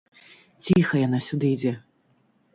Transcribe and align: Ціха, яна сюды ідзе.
Ціха, 0.67 0.95
яна 1.03 1.19
сюды 1.27 1.53
ідзе. 1.59 1.77